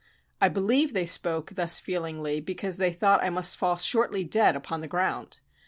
I 0.41 0.49
believe 0.49 0.93
they 0.93 1.05
spoke 1.05 1.51
thus 1.53 1.77
feelingly 1.77 2.41
because 2.41 2.77
they 2.77 2.91
thought 2.91 3.23
I 3.23 3.29
must 3.29 3.55
fall 3.55 3.75
shortly 3.77 4.23
dead 4.23 4.55
upon 4.55 4.81
the 4.81 4.87
ground. 4.87 5.41